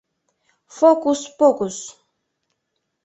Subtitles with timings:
[0.77, 1.77] —Фокус-покус!